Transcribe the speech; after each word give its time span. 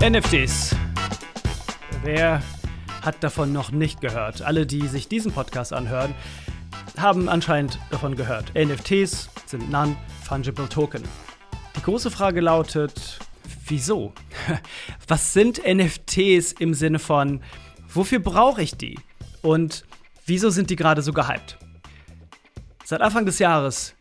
NFTs. 0.00 0.76
Wer 2.04 2.40
hat 3.02 3.16
davon 3.24 3.52
noch 3.52 3.72
nicht 3.72 4.00
gehört? 4.00 4.42
Alle, 4.42 4.64
die 4.64 4.86
sich 4.86 5.08
diesen 5.08 5.32
Podcast 5.32 5.72
anhören, 5.72 6.14
haben 6.96 7.28
anscheinend 7.28 7.80
davon 7.90 8.14
gehört. 8.14 8.52
NFTs 8.54 9.28
sind 9.46 9.68
Non-Fungible 9.72 10.68
Token. 10.68 11.02
Die 11.76 11.82
große 11.82 12.12
Frage 12.12 12.40
lautet, 12.40 13.18
wieso? 13.66 14.12
Was 15.08 15.32
sind 15.32 15.60
NFTs 15.66 16.52
im 16.52 16.74
Sinne 16.74 17.00
von, 17.00 17.42
wofür 17.88 18.20
brauche 18.20 18.62
ich 18.62 18.76
die? 18.76 19.00
Und 19.42 19.84
wieso 20.26 20.50
sind 20.50 20.70
die 20.70 20.76
gerade 20.76 21.02
so 21.02 21.12
gehypt? 21.12 21.58
Seit 22.84 23.00
Anfang 23.00 23.26
des 23.26 23.40
Jahres 23.40 23.96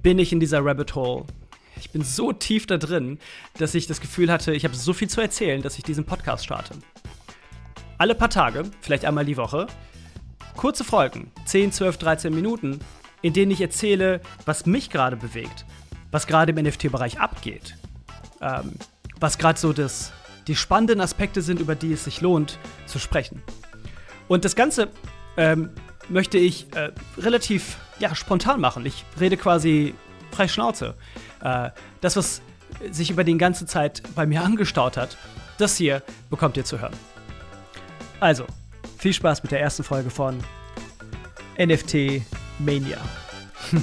bin 0.00 0.20
ich 0.20 0.32
in 0.32 0.38
dieser 0.38 0.64
Rabbit 0.64 0.94
Hole 0.94 1.26
ich 1.78 1.90
bin 1.90 2.02
so 2.02 2.32
tief 2.32 2.66
da 2.66 2.78
drin, 2.78 3.18
dass 3.58 3.74
ich 3.74 3.86
das 3.86 4.00
Gefühl 4.00 4.30
hatte, 4.30 4.54
ich 4.54 4.64
habe 4.64 4.74
so 4.74 4.92
viel 4.92 5.08
zu 5.08 5.20
erzählen, 5.20 5.62
dass 5.62 5.78
ich 5.78 5.84
diesen 5.84 6.04
Podcast 6.04 6.44
starte. 6.44 6.74
Alle 7.98 8.14
paar 8.14 8.30
Tage, 8.30 8.64
vielleicht 8.80 9.04
einmal 9.04 9.24
die 9.24 9.36
Woche, 9.36 9.66
kurze 10.56 10.84
Folgen, 10.84 11.30
10, 11.44 11.72
12, 11.72 11.98
13 11.98 12.34
Minuten, 12.34 12.80
in 13.22 13.32
denen 13.32 13.50
ich 13.50 13.60
erzähle, 13.60 14.20
was 14.44 14.66
mich 14.66 14.90
gerade 14.90 15.16
bewegt, 15.16 15.64
was 16.10 16.26
gerade 16.26 16.52
im 16.52 16.62
NFT-Bereich 16.64 17.20
abgeht, 17.20 17.76
ähm, 18.40 18.74
was 19.18 19.38
gerade 19.38 19.58
so 19.58 19.72
das, 19.72 20.12
die 20.46 20.56
spannenden 20.56 21.00
Aspekte 21.00 21.42
sind, 21.42 21.60
über 21.60 21.74
die 21.74 21.92
es 21.92 22.04
sich 22.04 22.20
lohnt 22.20 22.58
zu 22.86 22.98
sprechen. 22.98 23.42
Und 24.28 24.44
das 24.44 24.56
Ganze 24.56 24.90
ähm, 25.36 25.70
möchte 26.08 26.38
ich 26.38 26.72
äh, 26.74 26.92
relativ 27.18 27.76
ja, 27.98 28.14
spontan 28.14 28.60
machen. 28.60 28.84
Ich 28.86 29.04
rede 29.18 29.36
quasi 29.36 29.94
frei 30.30 30.48
Schnauze. 30.48 30.94
Äh, 31.46 31.70
das, 32.00 32.16
was 32.16 32.42
sich 32.90 33.10
über 33.10 33.22
die 33.22 33.38
ganze 33.38 33.66
Zeit 33.66 34.02
bei 34.16 34.26
mir 34.26 34.42
angestaut 34.44 34.96
hat, 34.96 35.16
das 35.58 35.76
hier 35.76 36.02
bekommt 36.28 36.56
ihr 36.56 36.64
zu 36.64 36.80
hören. 36.80 36.96
Also, 38.18 38.46
viel 38.98 39.12
Spaß 39.12 39.44
mit 39.44 39.52
der 39.52 39.60
ersten 39.60 39.84
Folge 39.84 40.10
von 40.10 40.42
NFT 41.58 42.22
Mania. 42.58 42.98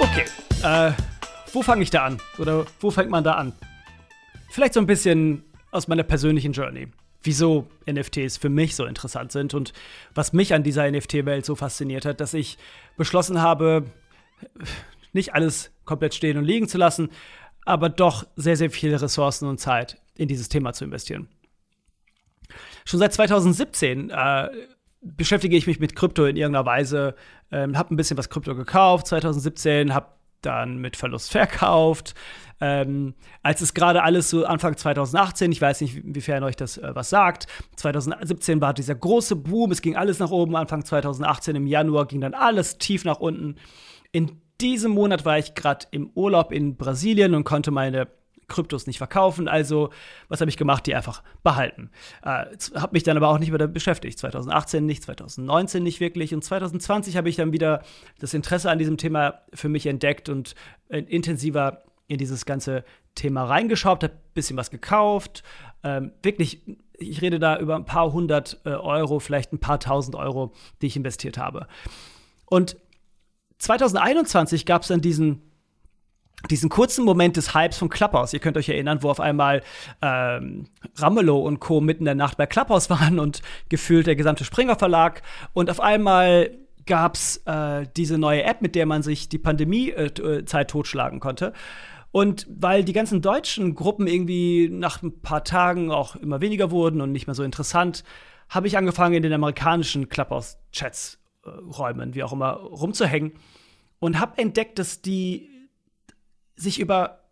okay, 0.00 0.24
äh, 0.62 0.92
wo 1.52 1.62
fange 1.62 1.82
ich 1.84 1.90
da 1.90 2.04
an? 2.04 2.18
Oder 2.38 2.66
wo 2.80 2.90
fängt 2.90 3.08
man 3.10 3.24
da 3.24 3.32
an? 3.32 3.54
Vielleicht 4.50 4.74
so 4.74 4.80
ein 4.80 4.86
bisschen 4.86 5.42
aus 5.70 5.88
meiner 5.88 6.02
persönlichen 6.02 6.52
Journey 6.52 6.88
wieso 7.22 7.66
NFTs 7.90 8.36
für 8.36 8.48
mich 8.48 8.76
so 8.76 8.84
interessant 8.84 9.32
sind 9.32 9.54
und 9.54 9.72
was 10.14 10.32
mich 10.32 10.54
an 10.54 10.62
dieser 10.62 10.90
NFT-Welt 10.90 11.44
so 11.44 11.54
fasziniert 11.54 12.04
hat, 12.04 12.20
dass 12.20 12.34
ich 12.34 12.58
beschlossen 12.96 13.40
habe, 13.40 13.84
nicht 15.12 15.34
alles 15.34 15.70
komplett 15.84 16.14
stehen 16.14 16.38
und 16.38 16.44
liegen 16.44 16.68
zu 16.68 16.78
lassen, 16.78 17.10
aber 17.64 17.88
doch 17.88 18.26
sehr, 18.36 18.56
sehr 18.56 18.70
viele 18.70 19.00
Ressourcen 19.00 19.48
und 19.48 19.58
Zeit 19.58 20.00
in 20.16 20.28
dieses 20.28 20.48
Thema 20.48 20.72
zu 20.72 20.84
investieren. 20.84 21.28
Schon 22.84 23.00
seit 23.00 23.12
2017 23.12 24.10
äh, 24.10 24.48
beschäftige 25.00 25.56
ich 25.56 25.66
mich 25.66 25.80
mit 25.80 25.96
Krypto 25.96 26.24
in 26.24 26.36
irgendeiner 26.36 26.66
Weise, 26.66 27.14
ähm, 27.50 27.76
habe 27.76 27.94
ein 27.94 27.96
bisschen 27.96 28.16
was 28.16 28.30
Krypto 28.30 28.54
gekauft 28.54 29.08
2017, 29.08 29.92
habe 29.92 30.08
dann 30.42 30.78
mit 30.78 30.96
Verlust 30.96 31.30
verkauft, 31.32 32.14
ähm, 32.60 33.14
als 33.42 33.60
es 33.60 33.74
gerade 33.74 34.02
alles 34.02 34.30
so 34.30 34.44
Anfang 34.46 34.76
2018, 34.76 35.52
ich 35.52 35.60
weiß 35.60 35.80
nicht, 35.82 35.96
inwiefern 35.96 36.42
euch 36.42 36.56
das 36.56 36.78
äh, 36.78 36.94
was 36.94 37.10
sagt, 37.10 37.46
2017 37.76 38.60
war 38.60 38.74
dieser 38.74 38.94
große 38.94 39.36
Boom, 39.36 39.72
es 39.72 39.82
ging 39.82 39.96
alles 39.96 40.18
nach 40.18 40.30
oben, 40.30 40.56
Anfang 40.56 40.84
2018 40.84 41.56
im 41.56 41.66
Januar 41.66 42.06
ging 42.06 42.20
dann 42.20 42.34
alles 42.34 42.78
tief 42.78 43.04
nach 43.04 43.20
unten. 43.20 43.56
In 44.12 44.40
diesem 44.60 44.92
Monat 44.92 45.24
war 45.24 45.38
ich 45.38 45.54
gerade 45.54 45.86
im 45.90 46.10
Urlaub 46.14 46.50
in 46.50 46.76
Brasilien 46.76 47.34
und 47.34 47.44
konnte 47.44 47.70
meine 47.70 48.08
Kryptos 48.48 48.86
nicht 48.86 48.98
verkaufen. 48.98 49.48
Also, 49.48 49.90
was 50.28 50.40
habe 50.40 50.48
ich 50.48 50.56
gemacht? 50.56 50.86
Die 50.86 50.94
einfach 50.94 51.22
behalten. 51.42 51.90
Äh, 52.22 52.46
habe 52.74 52.92
mich 52.92 53.02
dann 53.02 53.16
aber 53.16 53.28
auch 53.28 53.38
nicht 53.38 53.50
mehr 53.50 53.58
damit 53.58 53.74
beschäftigt. 53.74 54.18
2018 54.18 54.86
nicht, 54.86 55.02
2019 55.02 55.82
nicht 55.82 56.00
wirklich. 56.00 56.32
Und 56.32 56.42
2020 56.42 57.16
habe 57.16 57.28
ich 57.28 57.36
dann 57.36 57.52
wieder 57.52 57.82
das 58.20 58.34
Interesse 58.34 58.70
an 58.70 58.78
diesem 58.78 58.98
Thema 58.98 59.40
für 59.52 59.68
mich 59.68 59.86
entdeckt 59.86 60.28
und 60.28 60.54
äh, 60.88 61.00
intensiver 61.00 61.82
in 62.08 62.18
dieses 62.18 62.46
ganze 62.46 62.84
Thema 63.14 63.44
reingeschaut, 63.44 64.02
habe 64.02 64.14
ein 64.14 64.34
bisschen 64.34 64.56
was 64.56 64.70
gekauft. 64.70 65.42
Ähm, 65.82 66.12
wirklich, 66.22 66.62
ich 66.98 67.22
rede 67.22 67.38
da 67.38 67.58
über 67.58 67.76
ein 67.76 67.84
paar 67.84 68.12
hundert 68.12 68.60
äh, 68.64 68.70
Euro, 68.70 69.18
vielleicht 69.18 69.52
ein 69.52 69.58
paar 69.58 69.80
tausend 69.80 70.14
Euro, 70.14 70.52
die 70.82 70.86
ich 70.86 70.96
investiert 70.96 71.38
habe. 71.38 71.66
Und 72.46 72.76
2021 73.58 74.66
gab 74.66 74.82
es 74.82 74.88
dann 74.88 75.00
diesen 75.00 75.42
diesen 76.50 76.68
kurzen 76.68 77.04
Moment 77.04 77.36
des 77.36 77.54
Hypes 77.54 77.78
von 77.78 77.88
Clubhouse. 77.88 78.32
Ihr 78.32 78.40
könnt 78.40 78.56
euch 78.56 78.68
erinnern, 78.68 79.02
wo 79.02 79.10
auf 79.10 79.20
einmal 79.20 79.62
ähm, 80.02 80.66
Ramelow 80.96 81.38
und 81.38 81.60
Co. 81.60 81.80
mitten 81.80 82.02
in 82.02 82.04
der 82.04 82.14
Nacht 82.14 82.36
bei 82.36 82.46
Clubhouse 82.46 82.90
waren 82.90 83.18
und 83.18 83.42
gefühlt 83.68 84.06
der 84.06 84.16
gesamte 84.16 84.44
Springer 84.44 84.76
Verlag. 84.76 85.22
Und 85.54 85.70
auf 85.70 85.80
einmal 85.80 86.50
gab's 86.84 87.38
äh, 87.46 87.86
diese 87.96 88.18
neue 88.18 88.44
App, 88.44 88.62
mit 88.62 88.74
der 88.74 88.86
man 88.86 89.02
sich 89.02 89.28
die 89.28 89.38
Pandemie-Zeit 89.38 90.20
äh, 90.20 90.60
äh 90.60 90.64
totschlagen 90.66 91.20
konnte. 91.20 91.52
Und 92.12 92.46
weil 92.48 92.84
die 92.84 92.92
ganzen 92.92 93.20
deutschen 93.20 93.74
Gruppen 93.74 94.06
irgendwie 94.06 94.68
nach 94.70 95.02
ein 95.02 95.20
paar 95.20 95.44
Tagen 95.44 95.90
auch 95.90 96.16
immer 96.16 96.40
weniger 96.40 96.70
wurden 96.70 97.00
und 97.00 97.12
nicht 97.12 97.26
mehr 97.26 97.34
so 97.34 97.42
interessant, 97.42 98.04
habe 98.48 98.66
ich 98.66 98.78
angefangen, 98.78 99.14
in 99.14 99.22
den 99.22 99.32
amerikanischen 99.32 100.08
Clubhouse-Chats-Räumen, 100.08 102.10
äh, 102.10 102.14
wie 102.14 102.22
auch 102.22 102.32
immer, 102.32 102.52
rumzuhängen 102.52 103.32
und 103.98 104.20
habe 104.20 104.38
entdeckt, 104.38 104.78
dass 104.78 105.02
die 105.02 105.50
sich 106.54 106.78
über 106.78 107.26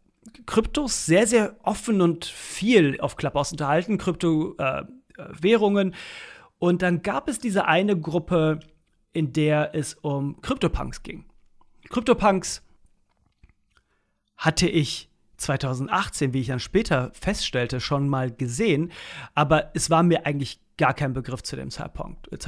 Kryptos 0.47 1.07
sehr, 1.07 1.27
sehr 1.27 1.57
offen 1.63 2.01
und 2.01 2.25
viel 2.25 3.01
auf 3.01 3.17
Clubhouse 3.17 3.53
unterhalten, 3.53 3.99
Kryptowährungen. 3.99 5.93
Äh, 5.93 5.97
und 6.59 6.83
dann 6.83 7.03
gab 7.03 7.29
es 7.29 7.39
diese 7.39 7.67
eine 7.67 7.99
Gruppe, 7.99 8.61
in 9.13 9.33
der 9.33 9.75
es 9.75 9.95
um 9.95 10.41
Kryptopunks 10.41 11.03
ging. 11.03 11.25
Kryptopunks 11.91 12.64
hatte 14.37 14.69
ich 14.69 15.09
2018, 15.37 16.33
wie 16.33 16.41
ich 16.41 16.47
dann 16.47 16.61
später 16.61 17.11
feststellte, 17.15 17.81
schon 17.81 18.09
mal 18.09 18.31
gesehen, 18.31 18.93
aber 19.35 19.71
es 19.75 19.91
war 19.91 20.03
mir 20.03 20.27
eigentlich 20.27 20.61
gar 20.77 20.95
kein 20.95 21.13
Begriff 21.13 21.43
zu 21.43 21.57
dem 21.57 21.71
Zeitpunkt. 21.71 22.29
Äh. 22.33 22.39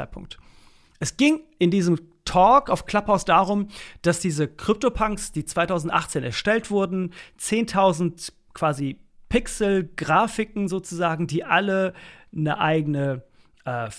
Es 0.99 1.17
ging 1.17 1.41
in 1.59 1.71
diesem 1.71 1.99
Talk 2.25 2.71
auf 2.71 2.87
Clubhouse 2.87 3.25
darum, 3.25 3.69
dass 4.03 4.21
diese 4.21 4.49
CryptoPunks, 4.49 5.33
die 5.33 5.45
2018 5.45 6.23
erstellt 6.23 6.71
wurden, 6.71 7.13
10.000 7.39 8.33
quasi 8.53 8.99
Pixel-Grafiken 9.29 10.69
sozusagen, 10.69 11.27
die 11.27 11.45
alle 11.45 11.95
eine 12.35 12.59
eigene, 12.59 13.23
äh, 13.65 13.87
äh, 13.87 13.91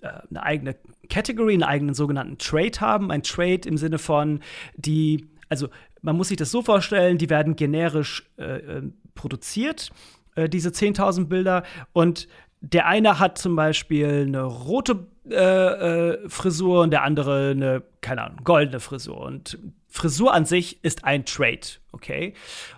eine 0.00 0.42
eigene 0.42 0.76
Category, 1.08 1.54
einen 1.54 1.62
eigenen 1.62 1.94
sogenannten 1.94 2.38
Trade 2.38 2.80
haben. 2.80 3.10
Ein 3.10 3.22
Trade 3.22 3.68
im 3.68 3.76
Sinne 3.76 3.98
von, 3.98 4.40
die, 4.76 5.28
also 5.48 5.68
man 6.06 6.16
muss 6.16 6.28
sich 6.28 6.36
das 6.36 6.52
so 6.52 6.62
vorstellen, 6.62 7.18
die 7.18 7.28
werden 7.28 7.56
generisch 7.56 8.30
äh, 8.38 8.44
äh 8.44 8.82
produziert, 9.16 9.90
äh, 10.36 10.48
diese 10.48 10.68
10.000 10.68 11.24
Bilder. 11.24 11.64
Und 11.92 12.28
der 12.60 12.86
eine 12.86 13.18
hat 13.18 13.38
zum 13.38 13.56
Beispiel 13.56 14.26
eine 14.26 14.42
rote 14.42 15.06
äh, 15.28 15.34
äh, 15.34 16.28
Frisur 16.28 16.82
und 16.82 16.90
der 16.90 17.02
andere 17.02 17.50
eine, 17.50 17.82
keine 18.02 18.22
Ahnung, 18.22 18.40
goldene 18.44 18.78
Frisur. 18.78 19.18
Und 19.18 19.58
Frisur 19.88 20.32
an 20.32 20.44
sich 20.44 20.84
ist 20.84 21.04
ein 21.04 21.24
Trade, 21.24 21.66
okay? 21.90 22.34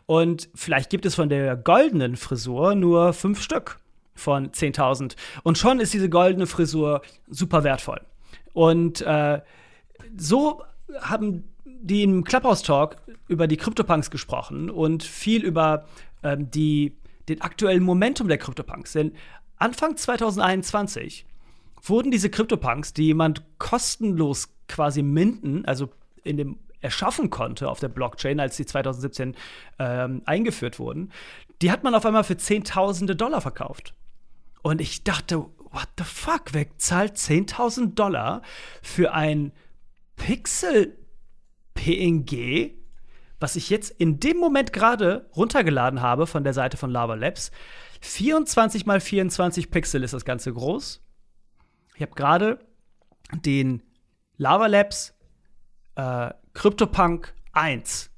Und 0.07 0.49
vielleicht 0.55 0.89
gibt 0.89 1.05
es 1.05 1.15
von 1.15 1.29
der 1.29 1.55
goldenen 1.57 2.17
Frisur 2.17 2.75
nur 2.75 3.13
fünf 3.13 3.43
Stück 3.43 3.79
von 4.15 4.53
10.000. 4.53 5.17
Und 5.43 5.59
schon 5.59 5.81
ist 5.81 5.93
diese 5.93 6.09
goldene 6.09 6.47
Frisur 6.47 7.03
super 7.29 7.63
wertvoll. 7.63 8.01
Und 8.55 9.03
äh, 9.03 9.41
so 10.17 10.63
haben 11.01 11.45
die 11.65 12.03
im 12.03 12.25
Clubhouse 12.25 12.63
Talk 12.63 12.97
über 13.29 13.47
die 13.47 13.57
CryptoPunks 13.57 14.11
gesprochen 14.11 14.71
und 14.71 15.03
viel 15.03 15.45
über 15.45 15.87
ähm, 16.23 16.51
die, 16.51 16.97
den 17.29 17.41
aktuellen 17.41 17.83
Momentum 17.83 18.29
der 18.29 18.39
CryptoPunks. 18.39 18.93
Denn 18.93 19.13
Anfang 19.57 19.97
2021 19.97 21.27
wurden 21.83 22.11
diese 22.11 22.31
CryptoPunks, 22.31 22.93
die 22.93 23.07
jemand 23.07 23.43
kostenlos 23.59 24.49
quasi 24.67 25.03
minden, 25.03 25.65
also 25.65 25.91
in 26.25 26.37
dem 26.37 26.59
erschaffen 26.81 27.31
konnte 27.31 27.69
auf 27.69 27.81
der 27.81 27.89
Blockchain, 27.89 28.39
als 28.41 28.57
sie 28.57 28.67
2017 28.67 29.37
ähm, 29.79 30.23
eingeführt 30.25 30.79
wurden, 30.79 31.13
die 31.61 31.73
hat 31.73 31.83
man 31.83 31.95
auf 31.95 32.07
einmal 32.07 32.25
für 32.25 32.37
Zehntausende 32.37 33.17
Dollar 33.17 33.41
verkauft. 33.41 33.95
Und 34.63 34.81
ich 34.81 35.03
dachte, 35.03 35.39
what 35.39 35.89
the 35.99 36.05
fuck, 36.05 36.53
wer 36.53 36.67
zahlt 36.79 37.17
10.000 37.17 37.95
Dollar 37.95 38.43
für 38.83 39.13
ein 39.13 39.53
Pixel-PNG, 40.17 42.78
was 43.41 43.57
ich 43.57 43.71
jetzt 43.71 43.91
in 43.91 44.21
dem 44.21 44.37
Moment 44.39 44.73
gerade 44.73 45.29
runtergeladen 45.37 46.03
habe 46.03 46.27
von 46.27 46.45
der 46.45 46.55
Seite 46.55 46.77
von 46.77 46.91
Lava 46.91 47.15
Labs? 47.15 47.51
24 48.01 48.87
mal 48.87 49.01
24 49.01 49.71
Pixel 49.71 50.03
ist 50.03 50.15
das 50.15 50.25
Ganze 50.25 50.53
groß. 50.53 51.03
Ich 51.95 52.03
habe 52.03 52.15
gerade 52.15 52.59
den 53.45 53.83
Lava 54.37 54.67
Labs 54.67 55.15
äh, 55.97 56.31
CryptoPunk 56.55 57.35
1 57.53 58.11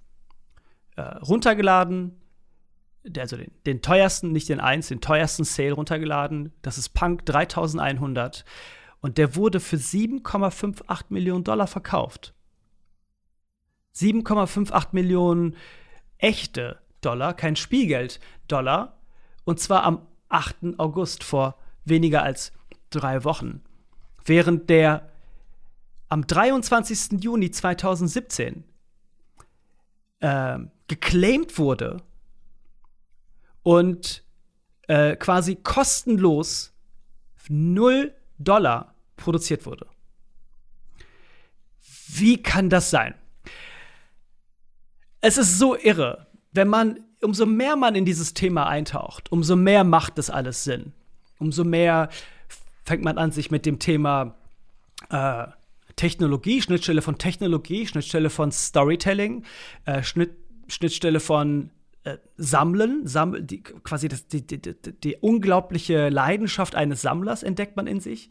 äh, 0.97 1.03
runtergeladen, 1.03 2.21
also 3.19 3.37
den, 3.37 3.51
den, 3.67 3.83
teuersten, 3.83 4.33
nicht 4.33 4.49
den 4.49 4.61
1, 4.61 4.89
den 4.89 5.01
teuersten 5.01 5.45
Sale 5.45 5.73
runtergeladen. 5.73 6.53
Das 6.63 6.79
ist 6.79 6.91
Punk 6.91 7.25
3100. 7.27 8.45
Und 9.01 9.17
der 9.17 9.35
wurde 9.35 9.61
für 9.61 9.77
7,58 9.77 11.05
Millionen 11.09 11.45
Dollar 11.45 11.67
verkauft. 11.67 12.35
7,58 14.01 14.89
Millionen 14.93 15.57
echte 16.19 16.79
Dollar, 17.01 17.35
kein 17.35 17.57
Spielgeld-Dollar. 17.57 18.99
Und 19.45 19.61
zwar 19.61 19.85
am 19.85 20.07
8. 20.29 20.79
August 20.79 21.25
vor 21.25 21.57
weniger 21.85 22.23
als 22.23 22.53
drei 22.91 23.25
Wochen. 23.25 23.63
Während 24.25 24.71
der 24.71 25.09
am 26.09 26.27
23. 26.27 27.23
Juni 27.23 27.51
2017 27.51 28.65
äh, 30.21 30.59
geclaimed 30.89 31.59
wurde 31.59 32.03
und 33.63 34.25
äh, 34.89 35.17
quasi 35.17 35.57
kostenlos 35.57 36.73
0 37.49 38.15
Dollar 38.39 38.95
produziert 39.17 39.67
wurde. 39.67 39.87
Wie 42.09 42.43
kann 42.43 42.71
das 42.71 42.91
sein? 42.91 43.15
Es 45.21 45.37
ist 45.37 45.59
so 45.59 45.77
irre, 45.77 46.27
wenn 46.53 46.69
man, 46.69 47.01
umso 47.23 47.47
mehr 47.47 47.77
man 47.77 47.95
in 47.95 48.05
dieses 48.05 48.35
Thema 48.35 48.67
eintaucht, 48.67 49.31
umso 49.31 49.57
mehr 49.57 49.85
macht 49.85 50.19
das 50.19 50.31
alles 50.31 50.65
Sinn. 50.65 50.93
Umso 51.39 51.65
mehr 51.65 52.09
fängt 52.85 53.05
man 53.05 53.19
an, 53.19 53.31
sich 53.33 53.51
mit 53.51 53.67
dem 53.67 53.79
Thema 53.79 54.35
äh, 55.11 55.47
Technologie, 55.97 56.63
Schnittstelle 56.63 57.03
von 57.03 57.19
Technologie, 57.19 57.87
Schnittstelle 57.87 58.31
von 58.31 58.53
Storytelling, 58.53 59.45
äh, 59.85 60.03
Schnitt, 60.03 60.33
Schnittstelle 60.69 61.21
von 61.21 61.71
äh, 62.05 62.17
Sammeln, 62.37 63.07
Sammel, 63.07 63.43
die, 63.43 63.63
quasi 63.63 64.09
das, 64.09 64.27
die, 64.27 64.47
die, 64.47 64.61
die, 64.61 65.17
unglaubliche 65.21 66.09
Leidenschaft 66.09 66.75
eines 66.75 67.03
Sammlers 67.03 67.43
entdeckt 67.43 67.77
man 67.77 67.87
in 67.87 68.01
sich. 68.01 68.31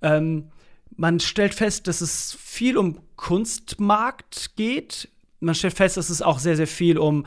Ähm, 0.00 0.50
man 0.96 1.20
stellt 1.20 1.54
fest, 1.54 1.88
dass 1.88 2.00
es 2.00 2.34
viel 2.34 2.78
um 2.78 3.00
Kunstmarkt 3.16 4.56
geht. 4.56 5.08
Man 5.42 5.54
stellt 5.54 5.74
fest, 5.74 5.96
dass 5.96 6.08
es 6.08 6.22
auch 6.22 6.38
sehr, 6.38 6.56
sehr 6.56 6.66
viel 6.66 6.98
um 6.98 7.26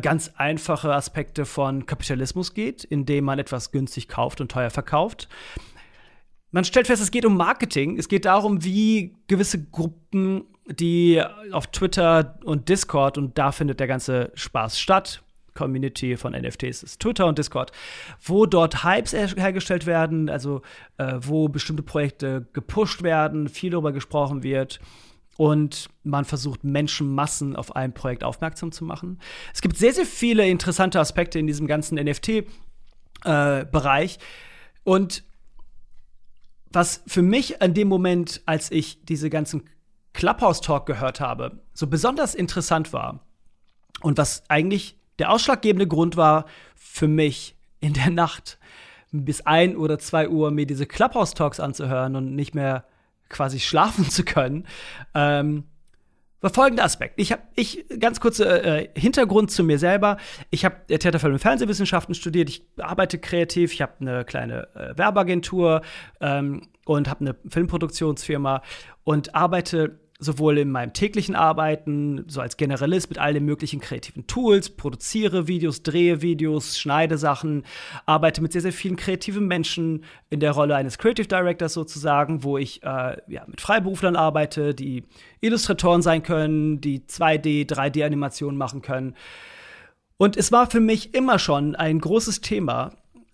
ganz 0.00 0.32
einfache 0.36 0.92
Aspekte 0.92 1.44
von 1.44 1.86
Kapitalismus 1.86 2.54
geht, 2.54 2.84
indem 2.84 3.24
man 3.24 3.38
etwas 3.38 3.70
günstig 3.70 4.08
kauft 4.08 4.40
und 4.40 4.50
teuer 4.50 4.70
verkauft. 4.70 5.28
Man 6.50 6.64
stellt 6.64 6.86
fest, 6.86 7.02
es 7.02 7.10
geht 7.10 7.26
um 7.26 7.36
Marketing. 7.36 7.98
Es 7.98 8.08
geht 8.08 8.24
darum, 8.24 8.64
wie 8.64 9.14
gewisse 9.26 9.62
Gruppen 9.62 10.44
die 10.66 11.22
auf 11.52 11.68
Twitter 11.68 12.38
und 12.44 12.68
Discord, 12.68 13.18
und 13.18 13.38
da 13.38 13.52
findet 13.52 13.78
der 13.78 13.86
ganze 13.86 14.32
Spaß 14.34 14.80
statt, 14.80 15.22
Community 15.54 16.16
von 16.16 16.32
NFTs 16.32 16.82
ist 16.82 17.00
Twitter 17.00 17.26
und 17.26 17.38
Discord, 17.38 17.72
wo 18.22 18.46
dort 18.46 18.84
Hypes 18.84 19.12
hergestellt 19.12 19.86
werden, 19.86 20.28
also 20.28 20.62
äh, 20.98 21.14
wo 21.20 21.48
bestimmte 21.48 21.82
Projekte 21.82 22.46
gepusht 22.52 23.02
werden, 23.02 23.48
viel 23.48 23.70
darüber 23.70 23.92
gesprochen 23.92 24.42
wird 24.42 24.80
und 25.36 25.88
man 26.02 26.24
versucht, 26.24 26.64
Menschenmassen 26.64 27.54
auf 27.56 27.76
ein 27.76 27.92
Projekt 27.92 28.24
aufmerksam 28.24 28.72
zu 28.72 28.84
machen. 28.84 29.20
Es 29.52 29.60
gibt 29.62 29.76
sehr, 29.76 29.92
sehr 29.92 30.06
viele 30.06 30.48
interessante 30.48 30.98
Aspekte 30.98 31.38
in 31.38 31.46
diesem 31.46 31.66
ganzen 31.66 31.96
NFT-Bereich. 31.96 32.46
Äh, 34.16 34.20
und 34.84 35.24
was 36.70 37.02
für 37.06 37.22
mich 37.22 37.62
an 37.62 37.74
dem 37.74 37.88
Moment, 37.88 38.42
als 38.46 38.70
ich 38.70 39.04
diese 39.04 39.30
ganzen 39.30 39.68
Clubhouse 40.12 40.60
Talk 40.60 40.86
gehört 40.86 41.20
habe, 41.20 41.62
so 41.74 41.86
besonders 41.86 42.34
interessant 42.34 42.92
war 42.92 43.26
und 44.00 44.18
was 44.18 44.48
eigentlich 44.48 44.98
der 45.18 45.30
ausschlaggebende 45.30 45.86
Grund 45.86 46.16
war 46.16 46.46
für 46.74 47.08
mich 47.08 47.56
in 47.80 47.92
der 47.92 48.10
Nacht 48.10 48.58
bis 49.12 49.42
ein 49.42 49.76
oder 49.76 49.98
zwei 49.98 50.28
Uhr 50.28 50.50
mir 50.50 50.66
diese 50.66 50.86
Clubhouse 50.86 51.34
Talks 51.34 51.60
anzuhören 51.60 52.16
und 52.16 52.34
nicht 52.34 52.54
mehr 52.54 52.84
quasi 53.28 53.60
schlafen 53.60 54.04
zu 54.10 54.24
können, 54.24 54.66
ähm, 55.14 55.64
war 56.40 56.52
folgender 56.52 56.84
Aspekt. 56.84 57.14
Ich 57.18 57.32
habe, 57.32 57.42
ich, 57.54 57.84
ganz 57.98 58.20
kurze 58.20 58.62
äh, 58.62 58.88
Hintergrund 58.98 59.50
zu 59.50 59.64
mir 59.64 59.78
selber. 59.78 60.18
Ich 60.50 60.64
habe 60.64 60.76
äh, 60.88 60.98
Theaterfilm 60.98 61.34
und 61.34 61.38
Fernsehwissenschaften 61.38 62.14
studiert. 62.14 62.48
Ich 62.48 62.64
arbeite 62.78 63.18
kreativ. 63.18 63.72
Ich 63.72 63.82
habe 63.82 63.94
eine 64.00 64.24
kleine 64.24 64.68
äh, 64.74 64.96
Werbeagentur 64.96 65.82
ähm, 66.20 66.68
und 66.84 67.08
habe 67.08 67.20
eine 67.20 67.36
Filmproduktionsfirma 67.48 68.62
und 69.02 69.34
arbeite 69.34 69.98
sowohl 70.18 70.58
in 70.58 70.70
meinem 70.70 70.92
täglichen 70.92 71.34
Arbeiten, 71.34 72.24
so 72.28 72.40
als 72.40 72.56
Generalist 72.56 73.10
mit 73.10 73.18
all 73.18 73.34
den 73.34 73.44
möglichen 73.44 73.80
kreativen 73.80 74.26
Tools, 74.26 74.70
produziere 74.70 75.46
Videos, 75.46 75.82
drehe 75.82 76.22
Videos, 76.22 76.78
schneide 76.78 77.18
Sachen, 77.18 77.64
arbeite 78.06 78.40
mit 78.40 78.52
sehr, 78.52 78.62
sehr 78.62 78.72
vielen 78.72 78.96
kreativen 78.96 79.46
Menschen 79.46 80.04
in 80.30 80.40
der 80.40 80.52
Rolle 80.52 80.74
eines 80.76 80.98
Creative 80.98 81.28
Directors 81.28 81.74
sozusagen, 81.74 82.44
wo 82.44 82.56
ich 82.56 82.82
äh, 82.82 83.16
ja, 83.26 83.44
mit 83.46 83.60
Freiberuflern 83.60 84.16
arbeite, 84.16 84.74
die 84.74 85.04
Illustratoren 85.40 86.02
sein 86.02 86.22
können, 86.22 86.80
die 86.80 87.00
2D, 87.00 87.68
3D-Animationen 87.68 88.56
machen 88.56 88.80
können. 88.80 89.14
Und 90.16 90.36
es 90.36 90.50
war 90.50 90.70
für 90.70 90.80
mich 90.80 91.14
immer 91.14 91.38
schon 91.38 91.74
ein 91.74 91.98
großes 91.98 92.40
Thema, 92.40 92.92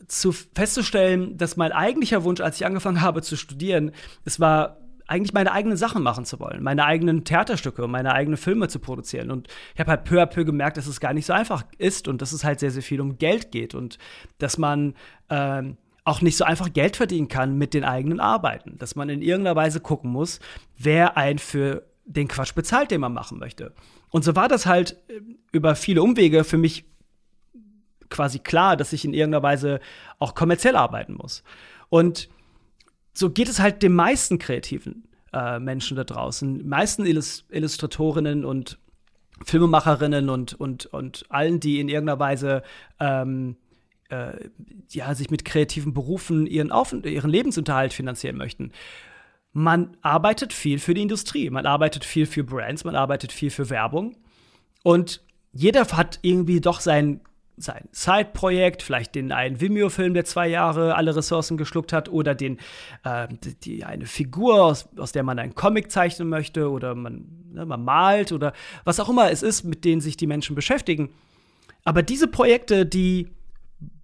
zu 0.08 0.32
festzustellen, 0.32 1.38
dass 1.38 1.56
mein 1.56 1.73
eigentlicher 1.73 2.25
Wunsch, 2.25 2.40
als 2.40 2.56
ich 2.56 2.67
angefangen 2.67 3.00
habe 3.00 3.23
zu 3.23 3.37
studieren, 3.37 3.93
es 4.25 4.40
war 4.40 4.81
eigentlich 5.12 5.35
meine 5.35 5.53
eigenen 5.53 5.76
Sachen 5.76 6.03
machen 6.03 6.25
zu 6.25 6.41
wollen, 6.41 6.62
meine 6.62 6.87
eigenen 6.87 7.25
Theaterstücke, 7.25 7.87
meine 7.87 8.14
eigenen 8.14 8.38
Filme 8.38 8.69
zu 8.69 8.79
produzieren. 8.79 9.31
Und 9.31 9.49
ich 9.75 9.81
habe 9.81 9.91
halt 9.91 10.05
peu 10.05 10.23
à 10.23 10.26
peu 10.26 10.44
gemerkt, 10.44 10.79
dass 10.79 10.87
es 10.87 11.00
gar 11.00 11.12
nicht 11.12 11.26
so 11.26 11.35
einfach 11.35 11.64
ist 11.76 12.09
und 12.09 12.23
dass 12.23 12.32
es 12.32 12.44
halt 12.44 12.61
sehr, 12.61 12.70
sehr 12.70 12.82
viel 12.82 13.00
um 13.00 13.19
Geld 13.19 13.53
geht 13.53 13.75
und 13.75 13.99
dass 14.38 14.56
man 14.56 14.94
ähm, 15.29 15.76
auch 16.05 16.23
nicht 16.23 16.38
so 16.38 16.44
einfach 16.44 16.73
Geld 16.73 16.97
verdienen 16.97 17.29
kann 17.29 17.59
mit 17.59 17.75
den 17.75 17.85
eigenen 17.85 18.20
Arbeiten. 18.20 18.79
Dass 18.79 18.97
man 18.97 19.11
in 19.11 19.20
irgendeiner 19.20 19.55
Weise 19.55 19.81
gucken 19.81 20.11
muss, 20.11 20.41
wer 20.79 21.19
einen 21.19 21.38
für 21.38 21.85
den 22.06 22.26
Quatsch 22.26 22.55
bezahlt, 22.55 22.91
den 22.91 23.03
man 23.03 23.12
machen 23.12 23.38
möchte. 23.38 23.75
Und 24.09 24.25
so 24.25 24.35
war 24.35 24.49
das 24.49 24.64
halt 24.64 24.97
äh, 25.09 25.20
über 25.53 25.76
viele 25.76 26.03
Umwege 26.03 26.43
für 26.43 26.59
mich 26.59 26.87
quasi 28.09 28.38
klar, 28.38 28.79
dass 28.79 28.94
ich 28.94 29.05
in 29.05 29.12
irgendeiner 29.12 29.43
Weise 29.43 29.81
auch 30.19 30.35
kommerziell 30.35 30.76
arbeiten 30.76 31.14
muss. 31.14 31.43
Und 31.91 32.31
so 33.12 33.31
geht 33.31 33.49
es 33.49 33.61
halt 33.61 33.82
den 33.82 33.94
meisten 33.94 34.38
kreativen 34.38 35.09
äh, 35.32 35.59
Menschen 35.59 35.97
da 35.97 36.05
draußen, 36.05 36.67
meisten 36.67 37.07
Illus 37.07 37.45
Illustratorinnen 37.50 38.45
und 38.45 38.78
Filmemacherinnen 39.45 40.28
und, 40.28 40.54
und, 40.54 40.87
und 40.87 41.25
allen, 41.28 41.59
die 41.61 41.81
in 41.81 41.88
irgendeiner 41.88 42.21
Weise 42.21 42.62
ähm, 43.00 43.57
äh, 44.09 44.49
ja, 44.90 45.14
sich 45.14 45.31
mit 45.31 45.45
kreativen 45.45 45.95
Berufen 45.95 46.47
ihren, 46.47 46.71
Auf 46.71 46.92
ihren 46.92 47.31
Lebensunterhalt 47.31 47.92
finanzieren 47.92 48.37
möchten. 48.37 48.73
Man 49.52 49.97
arbeitet 50.02 50.52
viel 50.52 50.78
für 50.78 50.95
die 50.95 51.02
Industrie, 51.02 51.50
man 51.50 51.66
arbeitet 51.66 52.04
viel 52.04 52.26
für 52.26 52.45
Brands, 52.45 52.85
man 52.85 52.95
arbeitet 52.95 53.33
viel 53.33 53.50
für 53.50 53.69
Werbung. 53.69 54.16
Und 54.83 55.23
jeder 55.52 55.87
hat 55.88 56.19
irgendwie 56.23 56.61
doch 56.61 56.81
sein 56.81 57.21
sein 57.56 57.88
Side-Projekt, 57.92 58.82
vielleicht 58.82 59.14
den 59.14 59.30
einen 59.32 59.61
Vimeo-Film, 59.61 60.14
der 60.14 60.25
zwei 60.25 60.49
Jahre 60.49 60.97
alle 60.97 61.14
Ressourcen 61.14 61.56
geschluckt 61.56 61.92
hat, 61.92 62.09
oder 62.09 62.35
den, 62.35 62.59
äh, 63.04 63.28
die, 63.64 63.85
eine 63.85 64.06
Figur, 64.06 64.64
aus, 64.64 64.88
aus 64.97 65.12
der 65.12 65.23
man 65.23 65.38
einen 65.38 65.54
Comic 65.54 65.90
zeichnen 65.90 66.28
möchte, 66.28 66.71
oder 66.71 66.94
man, 66.94 67.26
ne, 67.52 67.66
man 67.66 67.85
malt, 67.85 68.32
oder 68.32 68.52
was 68.85 69.00
auch 69.00 69.09
immer 69.09 69.30
es 69.30 69.42
ist, 69.42 69.64
mit 69.64 69.85
denen 69.85 70.00
sich 70.00 70.16
die 70.16 70.26
Menschen 70.26 70.56
beschäftigen. 70.56 71.11
Aber 71.85 72.02
diese 72.02 72.28
Projekte, 72.28 72.87
die 72.87 73.28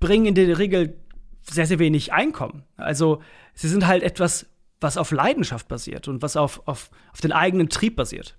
bringen 0.00 0.26
in 0.26 0.34
der 0.34 0.58
Regel 0.58 0.98
sehr, 1.42 1.66
sehr 1.66 1.78
wenig 1.78 2.12
Einkommen. 2.12 2.64
Also 2.76 3.22
sie 3.54 3.68
sind 3.68 3.86
halt 3.86 4.02
etwas, 4.02 4.46
was 4.80 4.96
auf 4.96 5.10
Leidenschaft 5.10 5.68
basiert 5.68 6.08
und 6.08 6.22
was 6.22 6.36
auf, 6.36 6.62
auf, 6.66 6.90
auf 7.12 7.20
den 7.20 7.32
eigenen 7.32 7.68
Trieb 7.68 7.96
basiert. 7.96 8.36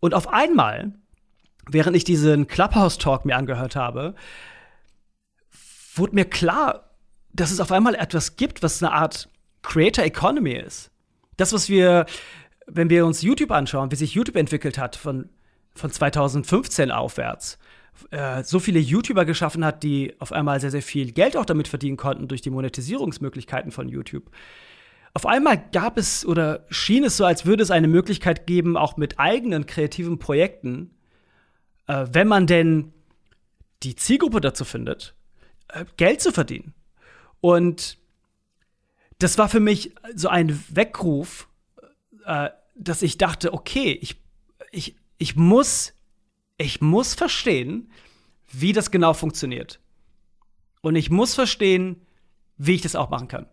Und 0.00 0.14
auf 0.14 0.28
einmal 0.28 0.94
während 1.68 1.96
ich 1.96 2.04
diesen 2.04 2.46
Clubhouse-Talk 2.46 3.24
mir 3.24 3.36
angehört 3.36 3.76
habe, 3.76 4.14
wurde 5.94 6.14
mir 6.14 6.24
klar, 6.24 6.90
dass 7.32 7.50
es 7.50 7.60
auf 7.60 7.72
einmal 7.72 7.94
etwas 7.94 8.36
gibt, 8.36 8.62
was 8.62 8.82
eine 8.82 8.92
Art 8.92 9.28
Creator 9.62 10.04
Economy 10.04 10.52
ist. 10.52 10.90
Das, 11.36 11.52
was 11.52 11.68
wir, 11.68 12.06
wenn 12.66 12.88
wir 12.88 13.04
uns 13.04 13.22
YouTube 13.22 13.50
anschauen, 13.50 13.90
wie 13.90 13.96
sich 13.96 14.14
YouTube 14.14 14.36
entwickelt 14.36 14.78
hat 14.78 14.96
von, 14.96 15.28
von 15.74 15.90
2015 15.90 16.90
aufwärts, 16.90 17.58
äh, 18.10 18.42
so 18.42 18.58
viele 18.58 18.78
YouTuber 18.78 19.24
geschaffen 19.24 19.64
hat, 19.64 19.82
die 19.82 20.14
auf 20.18 20.32
einmal 20.32 20.60
sehr, 20.60 20.70
sehr 20.70 20.82
viel 20.82 21.12
Geld 21.12 21.36
auch 21.36 21.44
damit 21.44 21.68
verdienen 21.68 21.96
konnten 21.96 22.28
durch 22.28 22.42
die 22.42 22.50
Monetisierungsmöglichkeiten 22.50 23.72
von 23.72 23.88
YouTube. 23.88 24.30
Auf 25.14 25.26
einmal 25.26 25.62
gab 25.72 25.96
es 25.96 26.26
oder 26.26 26.66
schien 26.68 27.04
es 27.04 27.16
so, 27.16 27.24
als 27.24 27.46
würde 27.46 27.62
es 27.62 27.70
eine 27.70 27.88
Möglichkeit 27.88 28.46
geben, 28.46 28.76
auch 28.76 28.96
mit 28.98 29.18
eigenen 29.18 29.64
kreativen 29.64 30.18
Projekten 30.18 30.90
äh, 31.86 32.06
wenn 32.10 32.28
man 32.28 32.46
denn 32.46 32.92
die 33.82 33.96
Zielgruppe 33.96 34.40
dazu 34.40 34.64
findet, 34.64 35.14
äh, 35.68 35.84
Geld 35.96 36.20
zu 36.20 36.32
verdienen. 36.32 36.74
Und 37.40 37.98
das 39.18 39.38
war 39.38 39.48
für 39.48 39.60
mich 39.60 39.94
so 40.14 40.28
ein 40.28 40.62
Weckruf, 40.68 41.48
äh, 42.24 42.50
dass 42.74 43.02
ich 43.02 43.18
dachte, 43.18 43.52
okay, 43.54 43.98
ich, 44.00 44.16
ich, 44.70 44.96
ich 45.18 45.36
muss, 45.36 45.94
ich 46.58 46.80
muss 46.80 47.14
verstehen, 47.14 47.90
wie 48.50 48.72
das 48.72 48.90
genau 48.90 49.14
funktioniert. 49.14 49.80
Und 50.82 50.96
ich 50.96 51.10
muss 51.10 51.34
verstehen, 51.34 52.06
wie 52.58 52.74
ich 52.74 52.82
das 52.82 52.96
auch 52.96 53.10
machen 53.10 53.28
kann. 53.28 53.46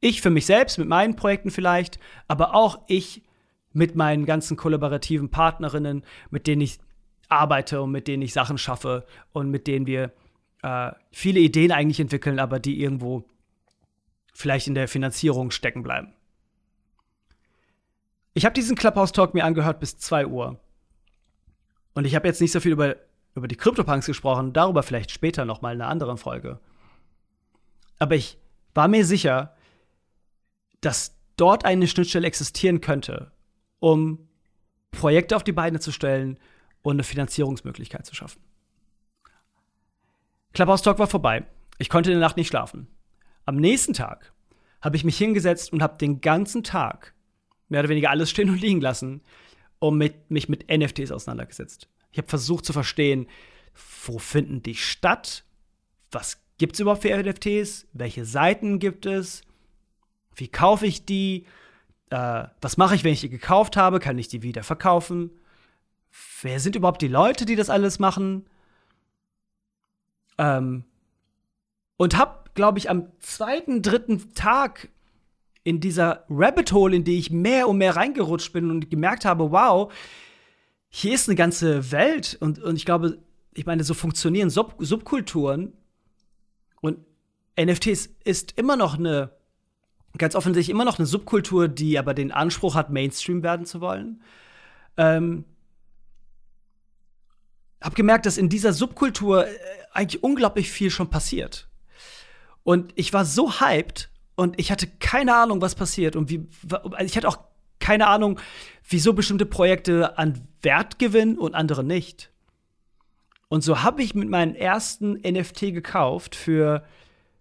Ich 0.00 0.20
für 0.20 0.30
mich 0.30 0.46
selbst, 0.46 0.78
mit 0.78 0.88
meinen 0.88 1.16
Projekten 1.16 1.50
vielleicht, 1.50 1.98
aber 2.28 2.54
auch 2.54 2.82
ich 2.88 3.22
mit 3.72 3.94
meinen 3.94 4.26
ganzen 4.26 4.56
kollaborativen 4.56 5.30
Partnerinnen, 5.30 6.04
mit 6.30 6.46
denen 6.46 6.62
ich 6.62 6.78
arbeite 7.38 7.82
und 7.82 7.90
mit 7.90 8.08
denen 8.08 8.22
ich 8.22 8.32
Sachen 8.32 8.58
schaffe 8.58 9.06
und 9.32 9.50
mit 9.50 9.66
denen 9.66 9.86
wir 9.86 10.12
äh, 10.62 10.92
viele 11.12 11.40
Ideen 11.40 11.72
eigentlich 11.72 12.00
entwickeln, 12.00 12.38
aber 12.38 12.58
die 12.58 12.80
irgendwo 12.80 13.24
vielleicht 14.32 14.66
in 14.66 14.74
der 14.74 14.88
Finanzierung 14.88 15.50
stecken 15.50 15.82
bleiben. 15.82 16.12
Ich 18.32 18.44
habe 18.44 18.54
diesen 18.54 18.76
Clubhouse-Talk 18.76 19.34
mir 19.34 19.44
angehört 19.44 19.78
bis 19.78 19.98
2 19.98 20.26
Uhr. 20.26 20.58
Und 21.94 22.04
ich 22.04 22.16
habe 22.16 22.26
jetzt 22.26 22.40
nicht 22.40 22.50
so 22.50 22.58
viel 22.58 22.72
über, 22.72 22.96
über 23.36 23.46
die 23.46 23.56
CryptoPunks 23.56 24.06
gesprochen, 24.06 24.52
darüber 24.52 24.82
vielleicht 24.82 25.12
später 25.12 25.44
noch 25.44 25.62
mal 25.62 25.74
in 25.74 25.80
einer 25.80 25.90
anderen 25.90 26.18
Folge. 26.18 26.58
Aber 28.00 28.16
ich 28.16 28.38
war 28.74 28.88
mir 28.88 29.04
sicher, 29.04 29.54
dass 30.80 31.16
dort 31.36 31.64
eine 31.64 31.86
Schnittstelle 31.86 32.26
existieren 32.26 32.80
könnte, 32.80 33.30
um 33.78 34.28
Projekte 34.90 35.36
auf 35.36 35.44
die 35.44 35.52
Beine 35.52 35.78
zu 35.78 35.92
stellen 35.92 36.38
und 36.84 36.96
eine 36.96 37.02
Finanzierungsmöglichkeit 37.02 38.06
zu 38.06 38.14
schaffen. 38.14 38.40
Clubhouse 40.52 40.82
Talk 40.82 40.98
war 40.98 41.08
vorbei. 41.08 41.44
Ich 41.78 41.88
konnte 41.88 42.12
in 42.12 42.18
der 42.18 42.26
Nacht 42.26 42.36
nicht 42.36 42.48
schlafen. 42.48 42.86
Am 43.46 43.56
nächsten 43.56 43.94
Tag 43.94 44.32
habe 44.80 44.96
ich 44.96 45.02
mich 45.02 45.16
hingesetzt 45.16 45.72
und 45.72 45.82
habe 45.82 45.98
den 45.98 46.20
ganzen 46.20 46.62
Tag 46.62 47.14
mehr 47.68 47.80
oder 47.80 47.88
weniger 47.88 48.10
alles 48.10 48.30
stehen 48.30 48.50
und 48.50 48.60
liegen 48.60 48.82
lassen 48.82 49.22
und 49.78 49.96
mit, 49.96 50.30
mich 50.30 50.48
mit 50.48 50.70
NFTs 50.70 51.10
auseinandergesetzt. 51.10 51.88
Ich 52.12 52.18
habe 52.18 52.28
versucht 52.28 52.66
zu 52.66 52.74
verstehen, 52.74 53.26
wo 54.04 54.18
finden 54.18 54.62
die 54.62 54.76
statt? 54.76 55.44
Was 56.12 56.44
gibt 56.58 56.74
es 56.74 56.80
überhaupt 56.80 57.02
für 57.02 57.16
NFTs? 57.16 57.88
Welche 57.94 58.26
Seiten 58.26 58.78
gibt 58.78 59.06
es? 59.06 59.40
Wie 60.36 60.48
kaufe 60.48 60.86
ich 60.86 61.06
die? 61.06 61.46
Äh, 62.10 62.44
was 62.60 62.76
mache 62.76 62.94
ich, 62.94 63.04
wenn 63.04 63.14
ich 63.14 63.22
die 63.22 63.30
gekauft 63.30 63.76
habe? 63.78 64.00
Kann 64.00 64.18
ich 64.18 64.28
die 64.28 64.42
wieder 64.42 64.62
verkaufen? 64.62 65.30
Wer 66.42 66.60
sind 66.60 66.76
überhaupt 66.76 67.02
die 67.02 67.08
Leute, 67.08 67.44
die 67.44 67.56
das 67.56 67.70
alles 67.70 67.98
machen? 67.98 68.46
Ähm, 70.38 70.84
und 71.96 72.16
habe, 72.16 72.50
glaube 72.54 72.78
ich, 72.78 72.90
am 72.90 73.08
zweiten, 73.20 73.82
dritten 73.82 74.34
Tag 74.34 74.88
in 75.64 75.80
dieser 75.80 76.24
Rabbit 76.28 76.72
Hole, 76.72 76.94
in 76.94 77.04
die 77.04 77.18
ich 77.18 77.30
mehr 77.30 77.68
und 77.68 77.78
mehr 77.78 77.96
reingerutscht 77.96 78.52
bin 78.52 78.70
und 78.70 78.90
gemerkt 78.90 79.24
habe, 79.24 79.50
wow, 79.50 79.92
hier 80.90 81.14
ist 81.14 81.28
eine 81.28 81.36
ganze 81.36 81.90
Welt 81.90 82.36
und, 82.40 82.62
und 82.62 82.76
ich 82.76 82.84
glaube, 82.84 83.18
ich 83.54 83.66
meine, 83.66 83.82
so 83.82 83.94
funktionieren 83.94 84.50
Sub 84.50 84.74
Subkulturen 84.78 85.72
und 86.80 86.98
NFTs 87.58 88.10
ist 88.24 88.58
immer 88.58 88.76
noch 88.76 88.98
eine, 88.98 89.30
ganz 90.18 90.34
offensichtlich 90.34 90.70
immer 90.70 90.84
noch 90.84 90.98
eine 90.98 91.06
Subkultur, 91.06 91.68
die 91.68 91.98
aber 91.98 92.14
den 92.14 92.30
Anspruch 92.30 92.74
hat, 92.74 92.90
Mainstream 92.90 93.42
werden 93.42 93.64
zu 93.64 93.80
wollen. 93.80 94.22
Ähm, 94.96 95.44
hab 97.84 97.94
gemerkt, 97.94 98.24
dass 98.24 98.38
in 98.38 98.48
dieser 98.48 98.72
Subkultur 98.72 99.46
äh, 99.46 99.50
eigentlich 99.92 100.22
unglaublich 100.22 100.70
viel 100.70 100.90
schon 100.90 101.10
passiert. 101.10 101.68
Und 102.62 102.92
ich 102.96 103.12
war 103.12 103.26
so 103.26 103.60
hyped 103.60 104.10
und 104.36 104.58
ich 104.58 104.72
hatte 104.72 104.86
keine 104.86 105.36
Ahnung, 105.36 105.60
was 105.60 105.74
passiert 105.74 106.16
und 106.16 106.30
wie. 106.30 106.48
Also 106.70 107.04
ich 107.04 107.16
hatte 107.16 107.28
auch 107.28 107.38
keine 107.78 108.06
Ahnung, 108.06 108.40
wieso 108.88 109.12
bestimmte 109.12 109.44
Projekte 109.44 110.16
an 110.16 110.48
Wert 110.62 110.98
gewinnen 110.98 111.36
und 111.36 111.54
andere 111.54 111.84
nicht. 111.84 112.30
Und 113.48 113.62
so 113.62 113.82
habe 113.82 114.02
ich 114.02 114.14
mit 114.14 114.30
meinem 114.30 114.54
ersten 114.54 115.12
NFT 115.20 115.74
gekauft 115.74 116.34
für 116.34 116.82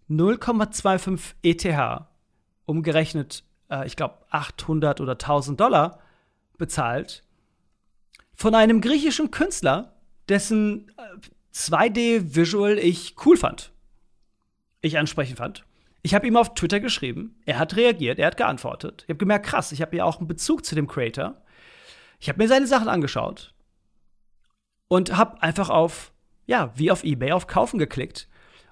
0,25 0.10 1.36
ETH, 1.42 2.06
umgerechnet, 2.66 3.46
äh, 3.70 3.88
ich 3.88 3.96
glaube, 3.96 4.18
800 4.30 5.00
oder 5.00 5.14
1000 5.14 5.60
Dollar 5.60 6.00
bezahlt, 6.58 7.24
von 8.36 8.54
einem 8.54 8.82
griechischen 8.82 9.32
Künstler, 9.32 9.93
dessen 10.30 10.92
2D-Visual 11.54 12.78
äh, 12.78 12.82
ich 12.82 13.16
cool 13.26 13.38
fand. 13.38 13.72
Ich 14.82 14.98
ansprechend 14.98 15.38
fand. 15.38 15.66
Ich 16.02 16.14
habe 16.14 16.28
ihm 16.28 16.36
auf 16.36 16.54
Twitter 16.54 16.82
geschrieben, 16.82 17.40
er 17.46 17.58
hat 17.60 17.78
reagiert, 17.78 18.20
er 18.20 18.28
hat 18.28 18.38
geantwortet. 18.38 19.04
Ich 19.04 19.10
habe 19.10 19.18
gemerkt, 19.18 19.46
krass, 19.46 19.72
ich 19.72 19.82
habe 19.82 19.96
ja 19.96 20.04
auch 20.04 20.18
einen 20.18 20.28
Bezug 20.28 20.66
zu 20.66 20.76
dem 20.76 20.88
Creator. 20.88 21.42
Ich 22.20 22.28
habe 22.28 22.42
mir 22.42 22.50
seine 22.50 22.68
Sachen 22.68 22.90
angeschaut 22.90 23.54
und 24.90 25.16
habe 25.16 25.42
einfach 25.42 25.70
auf, 25.70 26.12
ja, 26.46 26.74
wie 26.76 26.92
auf 26.92 27.06
eBay 27.06 27.32
auf 27.32 27.48
Kaufen 27.48 27.80
geklickt 27.80 28.28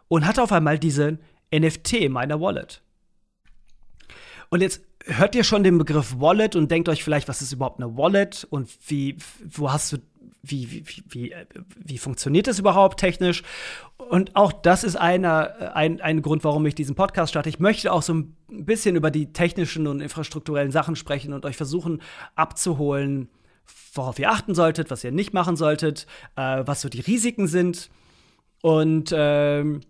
und 0.10 0.26
hatte 0.26 0.44
auf 0.44 0.52
einmal 0.52 0.78
diesen 0.78 1.20
NFT 1.56 1.94
in 1.94 2.12
meiner 2.12 2.42
Wallet. 2.42 2.82
Und 4.50 4.62
jetzt 4.62 4.82
hört 5.06 5.34
ihr 5.34 5.46
schon 5.46 5.64
den 5.64 5.78
Begriff 5.78 6.20
Wallet 6.20 6.58
und 6.58 6.70
denkt 6.70 6.90
euch 6.90 7.04
vielleicht, 7.04 7.30
was 7.30 7.42
ist 7.42 7.54
überhaupt 7.54 7.82
eine 7.82 7.96
Wallet 7.98 8.46
und 8.50 8.70
wie, 8.88 9.16
wo 9.40 9.72
hast 9.72 9.94
du 9.94 9.98
wie, 10.44 10.72
wie, 10.72 11.04
wie, 11.08 11.36
wie 11.78 11.98
funktioniert 11.98 12.48
das 12.48 12.60
überhaupt 12.60 13.00
technisch? 13.00 13.44
Und 13.98 14.36
auch 14.36 14.52
das 14.52 14.84
ist 14.84 14.96
einer, 14.96 15.76
ein, 15.76 16.02
ein 16.02 16.22
Grund, 16.22 16.44
warum 16.44 16.66
ich 16.66 16.76
diesen 16.76 16.96
Podcast 16.96 17.32
starte. 17.32 17.50
Ich 17.50 17.60
möchte 17.60 17.94
auch 17.94 18.02
so 18.02 18.14
ein 18.14 18.36
bisschen 18.50 18.96
über 18.96 19.12
die 19.12 19.34
technischen 19.34 19.88
und 19.88 20.02
infrastrukturellen 20.02 20.72
Sachen 20.72 20.96
sprechen 20.96 21.34
und 21.34 21.46
euch 21.46 21.58
versuchen 21.58 22.02
abzuholen, 22.36 23.30
worauf 23.94 24.18
ihr 24.20 24.32
achten 24.32 24.56
solltet, 24.56 24.90
was 24.90 25.04
ihr 25.04 25.12
nicht 25.12 25.34
machen 25.34 25.56
solltet, 25.56 26.08
äh, 26.36 26.64
was 26.66 26.82
so 26.82 26.90
die 26.90 27.02
Risiken 27.02 27.48
sind 27.48 27.90
und, 28.62 29.14
ähm, 29.16 29.82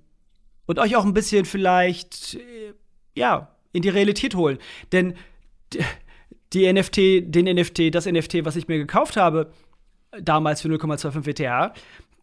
und 0.65 0.79
euch 0.79 0.95
auch 0.95 1.05
ein 1.05 1.13
bisschen 1.13 1.45
vielleicht, 1.45 2.35
äh, 2.35 2.73
ja, 3.15 3.55
in 3.73 3.81
die 3.81 3.89
Realität 3.89 4.35
holen. 4.35 4.57
Denn 4.91 5.15
die 6.53 6.71
NFT, 6.71 7.33
den 7.33 7.45
NFT, 7.45 7.93
das 7.95 8.05
NFT, 8.05 8.43
was 8.43 8.57
ich 8.57 8.67
mir 8.67 8.77
gekauft 8.77 9.15
habe, 9.15 9.51
damals 10.19 10.61
für 10.61 10.67
0,25 10.67 11.25
WTA. 11.25 11.73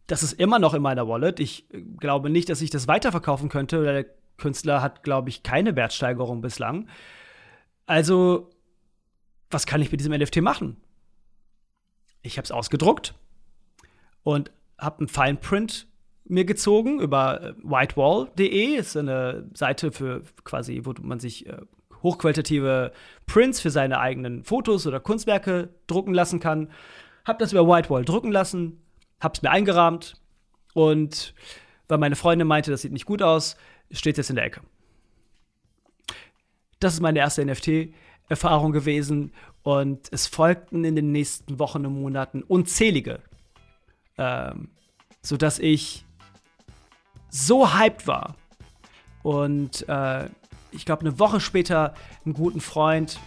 Das 0.06 0.22
ist 0.22 0.34
immer 0.34 0.58
noch 0.58 0.74
in 0.74 0.82
meiner 0.82 1.06
Wallet. 1.08 1.40
Ich 1.40 1.66
glaube 1.98 2.30
nicht, 2.30 2.48
dass 2.48 2.62
ich 2.62 2.70
das 2.70 2.88
weiterverkaufen 2.88 3.48
könnte. 3.48 3.82
Der 3.82 4.06
Künstler 4.36 4.82
hat, 4.82 5.02
glaube 5.02 5.28
ich, 5.28 5.42
keine 5.42 5.76
Wertsteigerung 5.76 6.40
bislang. 6.40 6.88
Also, 7.86 8.50
was 9.50 9.66
kann 9.66 9.82
ich 9.82 9.90
mit 9.90 10.00
diesem 10.00 10.12
NFT 10.12 10.40
machen? 10.40 10.76
Ich 12.22 12.36
habe 12.36 12.44
es 12.44 12.52
ausgedruckt 12.52 13.14
und 14.22 14.50
habe 14.78 14.98
einen 14.98 15.08
Fine 15.08 15.36
Print 15.36 15.86
mir 16.24 16.44
gezogen 16.44 17.00
über 17.00 17.42
äh, 17.42 17.54
whitewall.de. 17.62 18.76
Ist 18.76 18.96
eine 18.96 19.48
Seite 19.54 19.92
für 19.92 20.22
quasi, 20.44 20.82
wo 20.84 20.94
man 21.00 21.20
sich 21.20 21.46
äh, 21.46 21.58
hochqualitative 22.02 22.92
Prints 23.26 23.60
für 23.60 23.70
seine 23.70 23.98
eigenen 23.98 24.44
Fotos 24.44 24.86
oder 24.86 25.00
Kunstwerke 25.00 25.70
drucken 25.86 26.14
lassen 26.14 26.40
kann. 26.40 26.68
Hab 27.28 27.38
das 27.38 27.52
über 27.52 27.68
Whitewall 27.68 28.06
drucken 28.06 28.32
lassen, 28.32 28.80
hab's 29.20 29.42
mir 29.42 29.50
eingerahmt 29.50 30.18
und 30.72 31.34
weil 31.86 31.98
meine 31.98 32.16
Freundin 32.16 32.48
meinte, 32.48 32.70
das 32.70 32.80
sieht 32.80 32.92
nicht 32.92 33.04
gut 33.04 33.20
aus, 33.20 33.58
steht 33.90 34.16
jetzt 34.16 34.30
in 34.30 34.36
der 34.36 34.46
Ecke. 34.46 34.62
Das 36.80 36.94
ist 36.94 37.00
meine 37.00 37.18
erste 37.18 37.44
NFT-Erfahrung 37.44 38.72
gewesen 38.72 39.34
und 39.62 40.08
es 40.10 40.26
folgten 40.26 40.84
in 40.84 40.96
den 40.96 41.12
nächsten 41.12 41.58
Wochen 41.58 41.84
und 41.84 42.00
Monaten 42.00 42.42
unzählige, 42.42 43.20
ähm, 44.16 44.70
sodass 45.20 45.58
ich 45.58 46.06
so 47.28 47.74
hyped 47.74 48.06
war 48.06 48.36
und 49.22 49.86
äh, 49.86 50.30
ich 50.72 50.86
glaube, 50.86 51.02
eine 51.02 51.18
Woche 51.18 51.40
später 51.40 51.92
einen 52.24 52.32
guten 52.32 52.62
Freund 52.62 53.20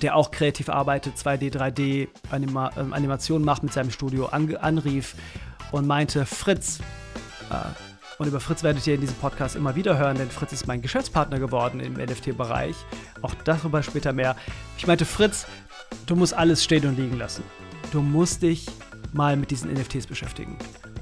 der 0.00 0.16
auch 0.16 0.30
kreativ 0.30 0.68
arbeitet, 0.68 1.16
2D, 1.16 1.56
3D 1.56 2.08
Anima 2.30 2.70
äh, 2.76 2.92
Animationen 2.92 3.44
macht 3.44 3.62
mit 3.62 3.72
seinem 3.72 3.90
Studio, 3.90 4.26
an 4.26 4.54
anrief 4.56 5.14
und 5.72 5.86
meinte, 5.86 6.26
Fritz, 6.26 6.80
äh, 7.50 7.54
und 8.18 8.28
über 8.28 8.40
Fritz 8.40 8.62
werdet 8.62 8.86
ihr 8.86 8.94
in 8.94 9.00
diesem 9.00 9.16
Podcast 9.16 9.56
immer 9.56 9.74
wieder 9.74 9.98
hören, 9.98 10.16
denn 10.16 10.30
Fritz 10.30 10.52
ist 10.52 10.68
mein 10.68 10.82
Geschäftspartner 10.82 11.40
geworden 11.40 11.80
im 11.80 11.94
NFT-Bereich. 11.94 12.76
Auch 13.22 13.34
darüber 13.44 13.82
später 13.82 14.12
mehr. 14.12 14.36
Ich 14.78 14.86
meinte, 14.86 15.04
Fritz, 15.04 15.46
du 16.06 16.14
musst 16.14 16.32
alles 16.32 16.62
stehen 16.62 16.86
und 16.86 16.96
liegen 16.96 17.18
lassen. 17.18 17.42
Du 17.90 18.02
musst 18.02 18.42
dich 18.42 18.66
mal 19.12 19.36
mit 19.36 19.50
diesen 19.50 19.72
NFTs 19.72 20.06
beschäftigen. 20.06 20.56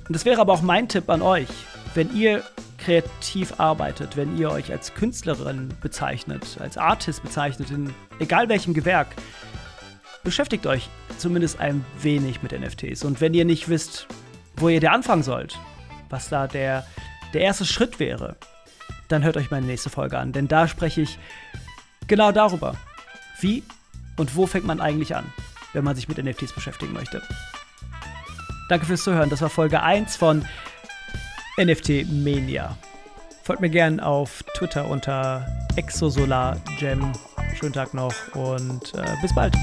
Und 0.09 0.17
das 0.17 0.25
wäre 0.25 0.41
aber 0.41 0.55
auch 0.55 0.63
mein 0.63 0.89
Tipp 0.89 1.09
an 1.11 1.21
euch. 1.21 1.49
Wenn 1.95 2.15
ihr 2.17 2.43
kreativ 2.83 3.59
arbeitet, 3.59 4.17
wenn 4.17 4.37
ihr 4.37 4.51
euch 4.51 4.73
als 4.73 4.95
Künstlerin 4.95 5.69
bezeichnet, 5.81 6.59
als 6.61 6.77
Artist 6.77 7.23
bezeichnet, 7.23 7.71
in 7.71 7.95
egal 8.19 8.49
welchem 8.49 8.75
Gewerk, 8.75 9.09
beschäftigt 10.25 10.67
euch 10.67 10.89
zumindest 11.19 11.61
ein 11.61 11.85
wenig 12.01 12.43
mit 12.43 12.53
NFTs. 12.53 13.05
Und 13.05 13.21
wenn 13.21 13.35
ihr 13.35 13.45
nicht 13.45 13.69
wisst, 13.69 14.07
wo 14.57 14.69
ihr 14.69 14.81
da 14.81 14.93
anfangen 14.93 15.23
sollt, 15.23 15.59
was 16.11 16.29
da 16.29 16.47
der, 16.47 16.87
der 17.35 17.43
erste 17.43 17.65
Schritt 17.65 17.99
wäre, 17.99 18.37
dann 19.09 19.23
hört 19.23 19.37
euch 19.37 19.51
meine 19.51 19.67
nächste 19.67 19.91
Folge 19.91 20.19
an, 20.19 20.33
denn 20.33 20.49
da 20.49 20.69
spreche 20.69 21.03
ich 21.03 21.19
genau 22.07 22.33
darüber. 22.33 22.77
Wie 23.41 23.63
und 24.17 24.37
wo 24.37 24.47
fängt 24.47 24.67
man 24.67 24.81
eigentlich 24.81 25.17
an? 25.17 25.33
wenn 25.73 25.85
man 25.85 25.97
sich 25.97 26.09
mit 26.09 26.23
NFTs 26.23 26.53
beschäftigen 26.53 26.93
möchte. 26.93 27.23
Danke 28.69 28.87
fürs 28.87 29.03
Zuhören. 29.03 29.31
Das 29.31 29.43
war 29.43 29.51
Folge 29.51 29.83
1 29.83 30.17
von 30.17 30.45
NFT 31.59 32.07
Mania. 32.11 32.77
Folgt 33.43 33.61
mir 33.61 33.71
gern 33.71 34.01
auf 34.01 34.43
Twitter 34.57 34.89
unter 34.89 35.47
exosolargem. 35.77 37.13
Schönen 37.59 37.73
Tag 37.73 37.93
noch 37.93 38.15
und 38.35 38.95
äh, 38.95 39.05
bis 39.21 39.35
bald. 39.35 39.55